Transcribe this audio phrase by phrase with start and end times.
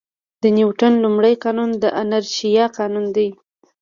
[0.41, 3.29] د نیوټن لومړی قانون د انرشیا قانون دی.